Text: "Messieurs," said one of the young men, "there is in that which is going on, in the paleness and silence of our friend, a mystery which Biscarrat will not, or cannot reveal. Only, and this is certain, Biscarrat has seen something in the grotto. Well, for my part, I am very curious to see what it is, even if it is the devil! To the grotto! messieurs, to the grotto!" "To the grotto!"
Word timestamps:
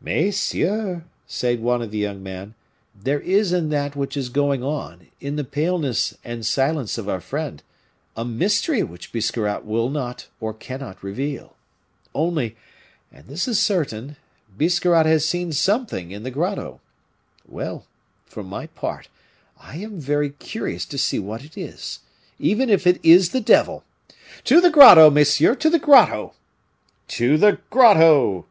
"Messieurs," 0.00 1.02
said 1.26 1.60
one 1.60 1.82
of 1.82 1.90
the 1.90 1.98
young 1.98 2.22
men, 2.22 2.54
"there 2.98 3.20
is 3.20 3.52
in 3.52 3.68
that 3.68 3.94
which 3.94 4.16
is 4.16 4.30
going 4.30 4.62
on, 4.64 5.08
in 5.20 5.36
the 5.36 5.44
paleness 5.44 6.16
and 6.24 6.46
silence 6.46 6.96
of 6.96 7.10
our 7.10 7.20
friend, 7.20 7.62
a 8.16 8.24
mystery 8.24 8.82
which 8.82 9.12
Biscarrat 9.12 9.66
will 9.66 9.90
not, 9.90 10.28
or 10.40 10.54
cannot 10.54 11.02
reveal. 11.04 11.56
Only, 12.14 12.56
and 13.12 13.26
this 13.26 13.46
is 13.46 13.60
certain, 13.60 14.16
Biscarrat 14.56 15.04
has 15.04 15.28
seen 15.28 15.52
something 15.52 16.10
in 16.10 16.22
the 16.22 16.30
grotto. 16.30 16.80
Well, 17.46 17.84
for 18.24 18.42
my 18.42 18.68
part, 18.68 19.08
I 19.60 19.76
am 19.76 20.00
very 20.00 20.30
curious 20.30 20.86
to 20.86 20.96
see 20.96 21.18
what 21.18 21.44
it 21.44 21.58
is, 21.58 21.98
even 22.38 22.70
if 22.70 22.86
it 22.86 22.98
is 23.02 23.28
the 23.32 23.42
devil! 23.42 23.84
To 24.44 24.58
the 24.62 24.70
grotto! 24.70 25.10
messieurs, 25.10 25.58
to 25.58 25.68
the 25.68 25.78
grotto!" 25.78 26.32
"To 27.08 27.36
the 27.36 27.58
grotto!" 27.68 28.46